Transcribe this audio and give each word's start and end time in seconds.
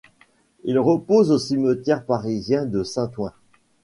Il 0.63 0.79
repose 0.79 1.29
au 1.29 1.37
cimetière 1.37 2.03
parisien 2.05 2.65
de 2.65 2.81
Saint-Ouen. 2.81 3.33